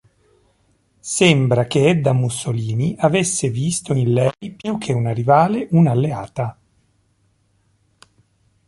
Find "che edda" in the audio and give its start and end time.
1.67-2.11